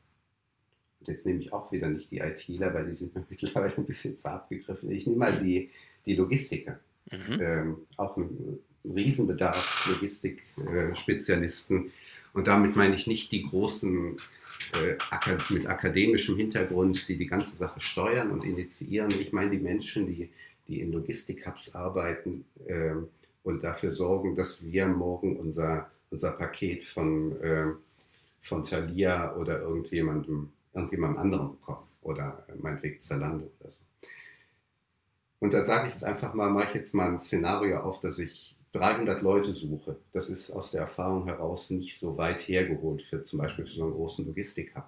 [0.99, 3.87] und jetzt nehme ich auch wieder nicht die ITler, weil die sind mir mittlerweile ein
[3.87, 5.71] bisschen zu abgegriffen, ich nehme mal die,
[6.07, 6.81] die Logistiker.
[7.11, 7.41] Mhm.
[7.41, 8.59] Ähm, auch ein
[8.95, 11.87] Riesenbedarf, Logistikspezialisten.
[11.87, 11.91] Äh,
[12.33, 14.19] und damit meine ich nicht die großen
[14.75, 14.97] äh,
[15.51, 19.11] mit akademischem Hintergrund, die die ganze Sache steuern und initiieren.
[19.11, 20.29] Ich meine die Menschen, die,
[20.67, 22.93] die in Logistik-Hubs arbeiten äh,
[23.43, 27.67] und dafür sorgen, dass wir morgen unser, unser Paket von, äh,
[28.43, 31.87] von Thalia oder irgendjemandem, irgendjemandem anderen bekommen.
[32.03, 33.81] Oder meinetwegen Zalando oder so.
[35.41, 38.19] Und da sage ich jetzt einfach mal, mache ich jetzt mal ein Szenario auf, dass
[38.19, 43.23] ich 300 Leute suche, das ist aus der Erfahrung heraus nicht so weit hergeholt für
[43.23, 44.87] zum Beispiel für so einen großen Logistik-Hub.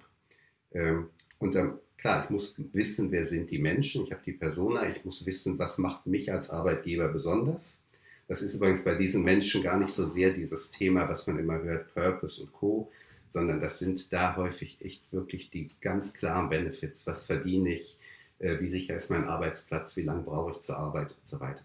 [0.73, 4.89] Ähm, und dann, klar, ich muss wissen, wer sind die Menschen, ich habe die Persona,
[4.89, 7.79] ich muss wissen, was macht mich als Arbeitgeber besonders.
[8.27, 11.61] Das ist übrigens bei diesen Menschen gar nicht so sehr dieses Thema, was man immer
[11.61, 12.91] hört, Purpose und Co.,
[13.27, 17.07] sondern das sind da häufig echt wirklich die ganz klaren Benefits.
[17.07, 17.97] Was verdiene ich?
[18.39, 19.95] Äh, wie sicher ist mein Arbeitsplatz?
[19.95, 21.63] Wie lange brauche ich zur Arbeit und so weiter.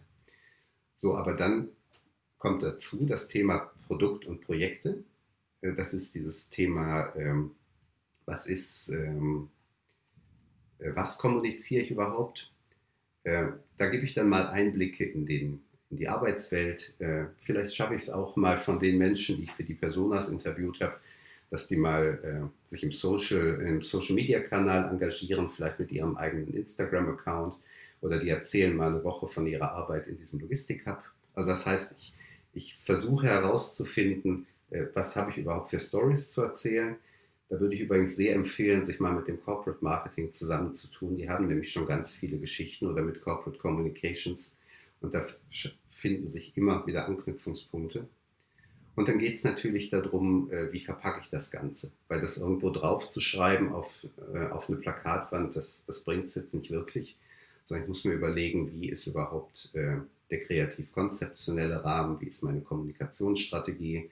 [0.95, 1.69] So, aber dann
[2.39, 5.05] kommt dazu das Thema Produkt und Projekte.
[5.61, 7.53] Äh, das ist dieses Thema, ähm,
[8.25, 9.49] was ist, ähm,
[10.79, 12.51] äh, was kommuniziere ich überhaupt?
[13.25, 16.95] Äh, da gebe ich dann mal Einblicke in, den, in die Arbeitswelt.
[17.39, 20.81] Vielleicht schaffe ich es auch mal von den Menschen, die ich für die Personas interviewt
[20.81, 20.97] habe,
[21.51, 26.55] dass die mal sich im Social, im Social Media Kanal engagieren, vielleicht mit ihrem eigenen
[26.55, 27.57] Instagram-Account
[28.01, 31.03] oder die erzählen mal eine Woche von ihrer Arbeit in diesem Logistik-Hub.
[31.35, 32.15] Also das heißt, ich
[32.57, 36.97] ich versuche herauszufinden, äh, was habe ich überhaupt für Stories zu erzählen.
[37.49, 41.17] Da würde ich übrigens sehr empfehlen, sich mal mit dem Corporate Marketing zusammenzutun.
[41.17, 44.57] Die haben nämlich schon ganz viele Geschichten oder mit Corporate Communications
[45.01, 45.25] und da
[45.89, 48.09] finden sich immer wieder Anknüpfungspunkte.
[48.97, 51.93] Und dann geht es natürlich darum, äh, wie verpacke ich das Ganze.
[52.09, 56.35] Weil das irgendwo drauf zu schreiben auf, äh, auf eine Plakatwand, das, das bringt es
[56.35, 57.17] jetzt nicht wirklich.
[57.63, 59.71] Sondern ich muss mir überlegen, wie ist überhaupt
[60.31, 64.11] der kreativ-konzeptionelle Rahmen, wie ist meine Kommunikationsstrategie,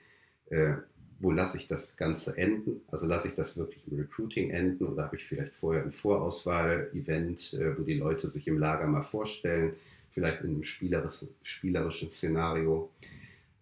[0.49, 0.75] äh,
[1.19, 2.81] wo lasse ich das Ganze enden?
[2.91, 7.53] Also lasse ich das wirklich im Recruiting enden oder habe ich vielleicht vorher ein Vorauswahl-Event,
[7.53, 9.73] äh, wo die Leute sich im Lager mal vorstellen,
[10.11, 12.89] vielleicht in einem spielerischen, spielerischen Szenario.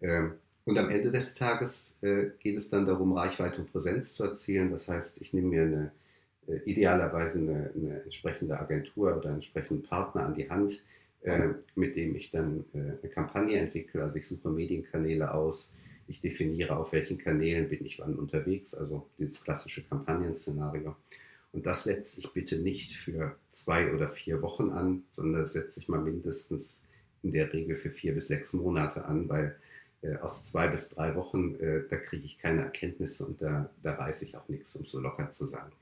[0.00, 0.32] Ähm,
[0.64, 4.70] und am Ende des Tages äh, geht es dann darum, Reichweite und Präsenz zu erzielen.
[4.70, 5.92] Das heißt, ich nehme mir eine,
[6.46, 10.82] äh, idealerweise eine, eine, entsprechende Agentur oder einen entsprechenden Partner an die Hand,
[11.74, 14.02] mit dem ich dann äh, eine Kampagne entwickle.
[14.02, 15.72] Also ich suche Medienkanäle aus,
[16.06, 20.96] ich definiere, auf welchen Kanälen bin ich wann unterwegs, also dieses klassische Kampagnenszenario.
[21.52, 25.80] Und das setze ich bitte nicht für zwei oder vier Wochen an, sondern das setze
[25.80, 26.82] ich mal mindestens
[27.22, 29.56] in der Regel für vier bis sechs Monate an, weil
[30.02, 33.96] äh, aus zwei bis drei Wochen, äh, da kriege ich keine Erkenntnisse und da, da
[33.96, 35.72] weiß ich auch nichts, um so locker zu sagen.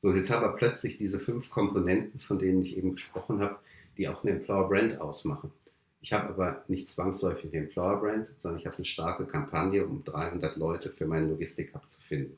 [0.00, 3.58] So, jetzt haben wir plötzlich diese fünf Komponenten, von denen ich eben gesprochen habe,
[3.96, 5.52] die auch eine Employer Brand ausmachen.
[6.00, 10.02] Ich habe aber nicht zwangsläufig eine Employer Brand, sondern ich habe eine starke Kampagne, um
[10.02, 12.36] 300 Leute für meinen Logistik-Hub zu finden.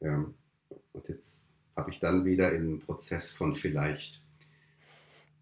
[0.00, 0.34] Ähm,
[0.92, 1.44] und jetzt
[1.76, 4.22] habe ich dann wieder in einem Prozess von vielleicht,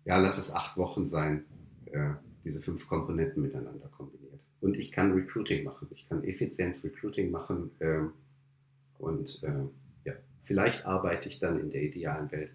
[0.05, 1.45] ja, lass es acht Wochen sein,
[1.93, 2.11] äh,
[2.45, 4.41] diese fünf Komponenten miteinander kombiniert.
[4.61, 5.89] Und ich kann Recruiting machen.
[5.91, 7.71] Ich kann effizient Recruiting machen.
[7.79, 8.01] Äh,
[8.99, 12.51] und äh, ja, vielleicht arbeite ich dann in der idealen Welt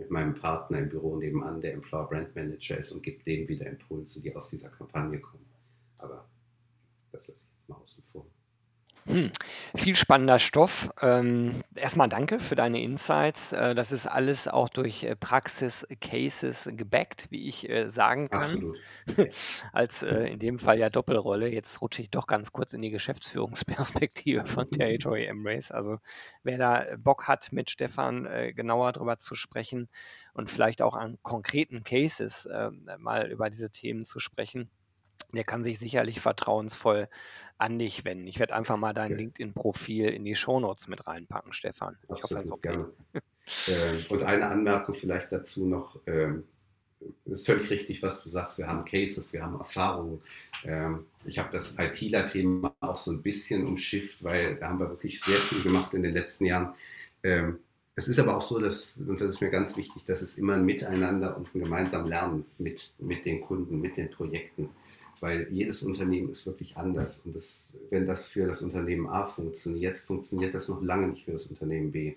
[0.00, 3.66] mit meinem Partner im Büro nebenan, der Employer Brand Manager ist und gebe dem wieder
[3.66, 5.44] Impulse, die aus dieser Kampagne kommen.
[5.98, 6.26] Aber
[7.12, 8.26] das lasse ich jetzt mal außen vor.
[9.10, 9.32] Hm,
[9.74, 10.88] viel spannender Stoff.
[11.00, 13.52] Ähm, erstmal danke für deine Insights.
[13.52, 18.42] Äh, das ist alles auch durch äh, Praxis-Cases gebackt, wie ich äh, sagen kann.
[18.42, 18.78] Absolut.
[19.72, 21.48] Als äh, in dem Fall ja Doppelrolle.
[21.48, 25.72] Jetzt rutsche ich doch ganz kurz in die Geschäftsführungsperspektive von Territory Embrace.
[25.72, 25.98] Also
[26.44, 29.88] wer da Bock hat, mit Stefan äh, genauer darüber zu sprechen
[30.34, 34.70] und vielleicht auch an konkreten Cases äh, mal über diese Themen zu sprechen
[35.32, 37.08] der kann sich sicherlich vertrauensvoll
[37.58, 38.26] an dich wenden.
[38.26, 39.22] Ich werde einfach mal dein okay.
[39.22, 41.96] LinkedIn-Profil in die Shownotes mit reinpacken, Stefan.
[42.04, 42.68] Ich Absolut, hoffe, das ist okay.
[42.68, 44.08] Gerne.
[44.08, 45.98] äh, und eine Anmerkung vielleicht dazu noch.
[46.06, 46.44] Ähm,
[47.24, 48.58] ist völlig richtig, was du sagst.
[48.58, 50.20] Wir haben Cases, wir haben Erfahrungen.
[50.64, 55.20] Ähm, ich habe das ITler-Thema auch so ein bisschen umschifft, weil da haben wir wirklich
[55.20, 56.74] sehr viel gemacht in den letzten Jahren.
[57.22, 57.58] Ähm,
[57.94, 60.54] es ist aber auch so, dass, und das ist mir ganz wichtig, dass es immer
[60.54, 64.70] ein Miteinander und ein gemeinsam Lernen mit, mit den Kunden, mit den Projekten
[65.20, 67.20] weil jedes Unternehmen ist wirklich anders.
[67.20, 71.32] Und das, wenn das für das Unternehmen A funktioniert, funktioniert das noch lange nicht für
[71.32, 72.14] das Unternehmen B.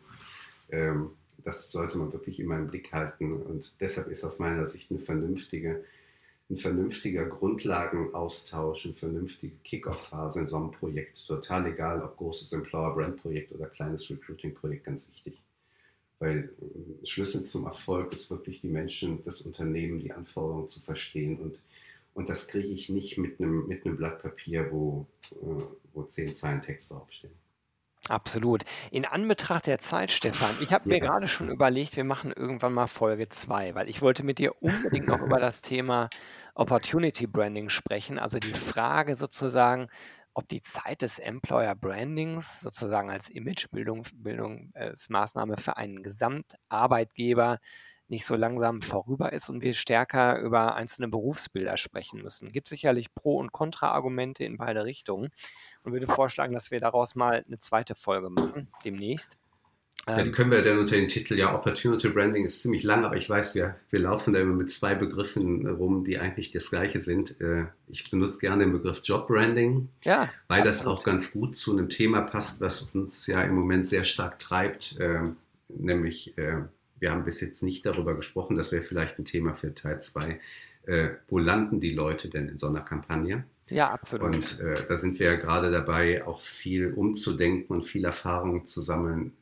[0.69, 1.11] Ähm,
[1.43, 3.41] das sollte man wirklich immer im Blick halten.
[3.41, 5.83] Und deshalb ist aus meiner Sicht eine vernünftige,
[6.49, 13.51] ein vernünftiger Grundlagenaustausch, eine vernünftige Kick-Off-Phase in so einem Projekt total egal, ob großes Employer-Brand-Projekt
[13.51, 15.41] oder kleines Recruiting-Projekt, ganz wichtig.
[16.19, 21.37] Weil äh, Schlüssel zum Erfolg ist wirklich die Menschen, das Unternehmen, die Anforderungen zu verstehen
[21.39, 21.61] und
[22.13, 26.36] und das kriege ich nicht mit einem, mit einem Blatt Papier, wo, äh, wo zehn
[26.36, 27.34] Zeilen Text draufstehen.
[28.10, 28.65] Absolut.
[28.91, 31.06] In Anbetracht der Zeit, Stefan, ich habe mir ja.
[31.06, 35.08] gerade schon überlegt, wir machen irgendwann mal Folge 2, weil ich wollte mit dir unbedingt
[35.08, 36.10] noch über das Thema
[36.54, 39.88] Opportunity Branding sprechen, also die Frage sozusagen,
[40.34, 47.62] ob die Zeit des Employer Brandings sozusagen als Imagebildungsmaßnahme für einen Gesamtarbeitgeber
[48.13, 52.52] nicht so langsam vorüber ist und wir stärker über einzelne Berufsbilder sprechen müssen.
[52.52, 55.32] Gibt sicherlich Pro- und Kontra-Argumente in beide Richtungen
[55.84, 59.38] und würde vorschlagen, dass wir daraus mal eine zweite Folge machen, demnächst.
[60.08, 63.04] Ja, die ähm, können wir dann unter dem Titel, ja, Opportunity Branding ist ziemlich lang,
[63.04, 66.69] aber ich weiß, wir, wir laufen da immer mit zwei Begriffen rum, die eigentlich das
[66.69, 67.39] gleiche sind.
[67.41, 70.67] Äh, ich benutze gerne den Begriff Job Branding, ja, weil absolut.
[70.67, 74.39] das auch ganz gut zu einem Thema passt, was uns ja im Moment sehr stark
[74.39, 75.38] treibt, ähm,
[75.69, 76.63] nämlich äh,
[77.03, 80.39] wir haben bis jetzt nicht darüber gesprochen, das wäre vielleicht ein Thema für Teil 2.
[80.85, 83.43] Äh, wo landen die Leute denn in so einer Kampagne?
[83.67, 84.33] Ja, absolut.
[84.33, 88.81] Und äh, da sind wir ja gerade dabei, auch viel umzudenken und viel Erfahrung zu
[88.81, 89.33] sammeln.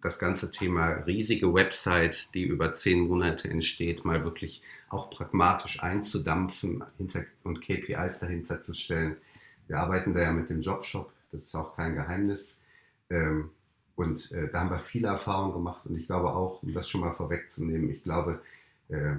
[0.00, 6.82] Das ganze Thema riesige Website, die über zehn Monate entsteht, mal wirklich auch pragmatisch einzudampfen
[7.44, 9.16] und KPIs dahinter zu stellen.
[9.68, 12.62] Wir arbeiten da ja mit dem Jobshop, das ist auch kein Geheimnis.
[13.10, 13.50] Ähm,
[14.00, 17.02] und äh, da haben wir viele Erfahrungen gemacht und ich glaube auch, um das schon
[17.02, 18.40] mal vorwegzunehmen, ich glaube
[18.88, 19.16] äh,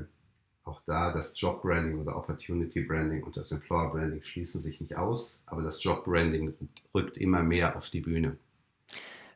[0.63, 4.95] auch da das Job Branding oder Opportunity Branding und das Employer Branding schließen sich nicht
[4.95, 6.55] aus, aber das Job Branding
[6.95, 8.37] rückt immer mehr auf die Bühne.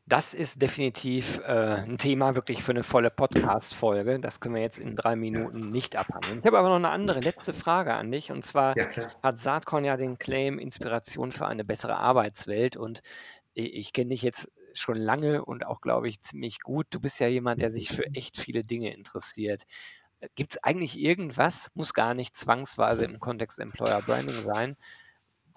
[0.08, 4.20] Das ist definitiv äh, ein Thema wirklich für eine volle Podcast-Folge.
[4.20, 6.40] Das können wir jetzt in drei Minuten nicht abhandeln.
[6.40, 8.32] Ich habe aber noch eine andere letzte Frage an dich.
[8.32, 8.88] Und zwar ja,
[9.24, 12.78] hat Saatkorn ja den Claim Inspiration für eine bessere Arbeitswelt.
[12.78, 13.02] Und
[13.56, 14.48] ich, ich kenne dich jetzt
[14.80, 16.88] schon lange und auch, glaube ich, ziemlich gut.
[16.90, 19.64] Du bist ja jemand, der sich für echt viele Dinge interessiert.
[20.36, 24.78] Gibt es eigentlich irgendwas, muss gar nicht zwangsweise im Kontext Employer Branding sein,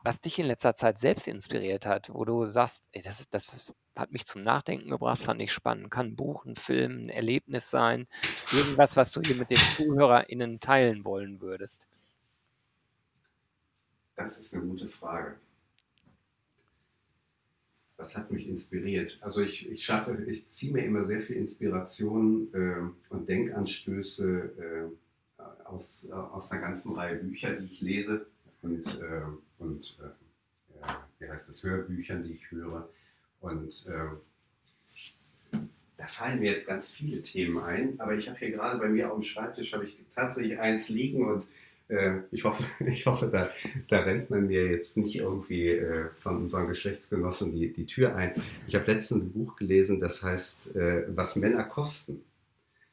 [0.05, 4.13] was dich in letzter Zeit selbst inspiriert hat, wo du sagst, ey, das, das hat
[4.13, 5.91] mich zum Nachdenken gebracht, fand ich spannend.
[5.91, 8.07] Kann ein Buch, ein Film, ein Erlebnis sein.
[8.53, 11.89] Irgendwas, was du hier mit den ZuhörerInnen teilen wollen würdest.
[14.17, 15.39] Das ist eine gute Frage.
[17.99, 19.19] Was hat mich inspiriert?
[19.23, 24.91] Also ich, ich schaffe, ich ziehe mir immer sehr viel Inspiration äh, und Denkanstöße
[25.39, 28.27] äh, aus, äh, aus einer ganzen Reihe Bücher, die ich lese
[28.63, 29.23] und, äh,
[29.59, 30.87] und äh,
[31.19, 32.89] wie heißt das, Hörbüchern, die ich höre.
[33.41, 35.59] Und äh,
[35.97, 39.11] da fallen mir jetzt ganz viele Themen ein, aber ich habe hier gerade bei mir
[39.11, 41.45] auf dem Schreibtisch habe ich tatsächlich eins liegen und
[42.31, 43.51] ich hoffe, ich hoffe da,
[43.88, 48.35] da rennt man mir jetzt nicht irgendwie äh, von unseren Geschlechtsgenossen die, die Tür ein.
[48.66, 52.22] Ich habe letztens ein Buch gelesen, das heißt äh, Was Männer kosten.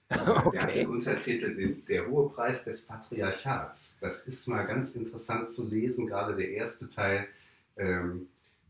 [0.08, 0.52] Okay.
[0.52, 3.98] Der hat den Untertitel Der hohe Preis des Patriarchats.
[4.00, 7.26] Das ist mal ganz interessant zu lesen, gerade der erste Teil,
[7.76, 8.28] ähm,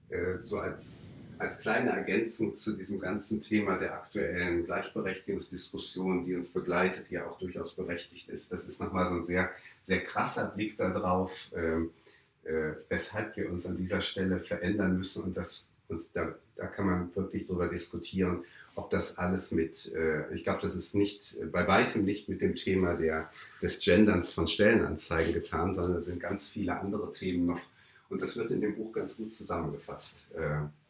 [0.10, 6.52] äh, so als als kleine Ergänzung zu diesem ganzen Thema der aktuellen Gleichberechtigungsdiskussion, die uns
[6.52, 9.50] begleitet, die ja auch durchaus berechtigt ist, das ist nochmal so ein sehr,
[9.84, 15.24] sehr krasser Blick darauf, äh, äh, weshalb wir uns an dieser Stelle verändern müssen.
[15.24, 18.44] Und, das, und da, da kann man wirklich darüber diskutieren,
[18.76, 22.56] ob das alles mit, äh, ich glaube, das ist nicht, bei weitem nicht mit dem
[22.56, 23.30] Thema der,
[23.62, 27.62] des Genderns von Stellenanzeigen getan, sondern es sind ganz viele andere Themen noch.
[28.10, 30.30] Und das wird in dem Buch ganz gut zusammengefasst.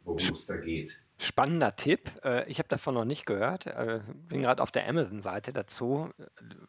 [0.06, 1.02] Worum es da geht.
[1.18, 2.12] Spannender Tipp.
[2.24, 3.68] Äh, ich habe davon noch nicht gehört.
[3.68, 6.10] Äh, bin gerade auf der Amazon-Seite dazu.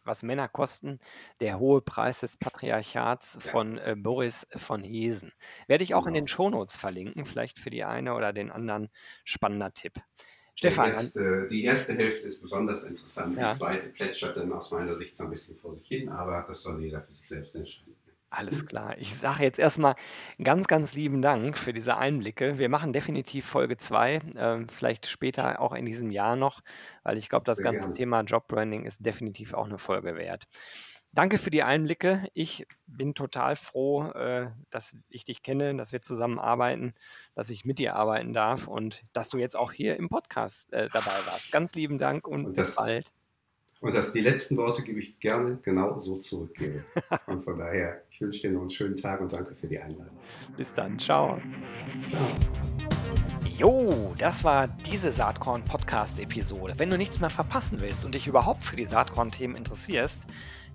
[0.05, 1.01] Was Männer kosten,
[1.41, 3.41] der hohe Preis des Patriarchats ja.
[3.41, 5.33] von äh, Boris von Hesen.
[5.67, 6.17] Werde ich auch genau.
[6.17, 8.89] in den Shownotes verlinken, vielleicht für die eine oder den anderen
[9.25, 9.95] spannender Tipp.
[10.55, 10.89] Stefan.
[10.89, 13.37] Erste, die erste Hälfte ist besonders interessant.
[13.37, 13.51] Ja.
[13.51, 16.63] Die zweite plätschert dann aus meiner Sicht so ein bisschen vor sich hin, aber das
[16.63, 17.86] soll jeder für sich selbst entscheiden.
[18.37, 18.99] Alles klar.
[18.99, 19.95] Ich sage jetzt erstmal
[20.43, 22.59] ganz, ganz lieben Dank für diese Einblicke.
[22.59, 26.61] Wir machen definitiv Folge 2, äh, vielleicht später auch in diesem Jahr noch,
[27.03, 27.95] weil ich glaube, das Sehr ganze gerne.
[27.95, 30.47] Thema Jobbranding ist definitiv auch eine Folge wert.
[31.13, 32.29] Danke für die Einblicke.
[32.35, 36.93] Ich bin total froh, äh, dass ich dich kenne, dass wir zusammenarbeiten,
[37.35, 40.91] dass ich mit dir arbeiten darf und dass du jetzt auch hier im Podcast äh,
[40.93, 41.53] dabei warst.
[41.53, 43.11] Ganz lieben Dank und, und bis bald.
[43.81, 46.85] Und das, die letzten Worte gebe ich gerne genau so zurückgebe.
[47.27, 50.19] Und von daher, ich wünsche dir noch einen schönen Tag und danke für die Einladung.
[50.57, 51.41] Bis dann, ciao.
[52.07, 52.35] Ciao.
[53.59, 56.75] Jo, das war diese Saatkorn-Podcast-Episode.
[56.77, 60.25] Wenn du nichts mehr verpassen willst und dich überhaupt für die Saatkorn-Themen interessierst,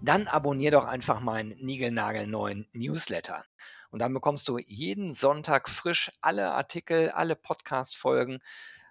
[0.02, 3.46] dann abonnier doch einfach meinen niegelnagelneuen Newsletter.
[3.92, 8.40] Und dann bekommst du jeden Sonntag frisch alle Artikel, alle Podcast-Folgen